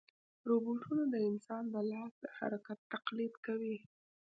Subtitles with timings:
[0.49, 3.77] روبوټونه د انسان د لاس د حرکت تقلید کوي.